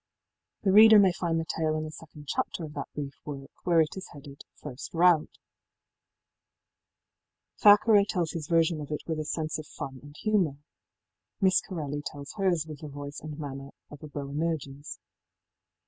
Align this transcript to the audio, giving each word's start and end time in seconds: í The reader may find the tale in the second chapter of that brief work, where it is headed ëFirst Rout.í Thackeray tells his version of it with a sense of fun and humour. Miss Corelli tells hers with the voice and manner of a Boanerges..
í 0.01 0.03
The 0.63 0.71
reader 0.71 0.97
may 0.97 1.13
find 1.13 1.39
the 1.39 1.45
tale 1.45 1.75
in 1.75 1.83
the 1.83 1.91
second 1.91 2.27
chapter 2.27 2.63
of 2.63 2.73
that 2.73 2.91
brief 2.95 3.13
work, 3.23 3.51
where 3.65 3.81
it 3.81 3.95
is 3.95 4.07
headed 4.07 4.43
ëFirst 4.63 4.89
Rout.í 4.93 5.29
Thackeray 7.59 8.03
tells 8.03 8.31
his 8.31 8.47
version 8.47 8.81
of 8.81 8.89
it 8.89 9.03
with 9.05 9.19
a 9.19 9.25
sense 9.25 9.59
of 9.59 9.67
fun 9.67 9.99
and 10.01 10.17
humour. 10.17 10.57
Miss 11.39 11.61
Corelli 11.61 12.01
tells 12.03 12.33
hers 12.33 12.65
with 12.65 12.79
the 12.79 12.87
voice 12.87 13.19
and 13.19 13.37
manner 13.37 13.69
of 13.91 14.01
a 14.01 14.07
Boanerges.. 14.07 14.97